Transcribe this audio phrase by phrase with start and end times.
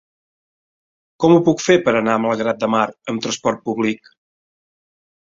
[1.25, 4.09] Com ho puc fer per anar a Malgrat de Mar amb trasport públic?